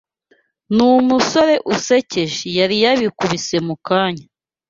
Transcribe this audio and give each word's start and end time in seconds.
Numusore 0.75 1.55
usekeje 1.73 2.45
yari 2.59 2.75
yabikubise 2.83 3.55
mukanya 3.67 4.25